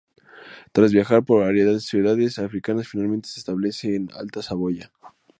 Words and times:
Tras 0.71 0.91
viajar 0.93 1.23
por 1.25 1.41
varias 1.45 1.83
ciudades 1.83 2.39
africanas 2.39 2.87
finalmente 2.87 3.29
se 3.29 3.39
establece 3.39 3.93
en 3.93 4.09
Alta 4.15 4.41
Saboya. 4.41 4.91